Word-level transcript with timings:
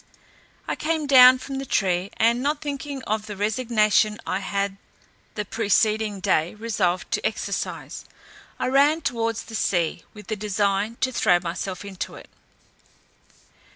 I 0.67 0.75
came 0.75 1.05
down 1.05 1.37
from 1.37 1.59
the 1.59 1.63
tree, 1.67 2.09
and, 2.17 2.41
not 2.41 2.59
thinking 2.59 3.03
of 3.03 3.27
the 3.27 3.37
resignation 3.37 4.17
I 4.25 4.39
had 4.39 4.77
the 5.35 5.45
preceding 5.45 6.19
day 6.21 6.55
resolved 6.55 7.11
to 7.11 7.23
exercise, 7.23 8.05
I 8.57 8.65
ran 8.65 9.01
towards 9.01 9.43
the 9.43 9.53
sea, 9.53 10.03
with 10.15 10.31
a 10.31 10.35
design 10.35 10.95
to 11.01 11.11
throw 11.11 11.39
myself 11.39 11.85
into 11.85 12.15
it. 12.15 12.31